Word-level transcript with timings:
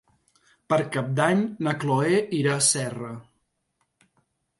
Per 0.73 0.77
Cap 0.95 1.11
d'Any 1.19 1.43
na 1.67 1.73
Cloè 1.83 2.21
irà 2.39 2.55
a 2.55 2.63
Serra. 2.69 3.11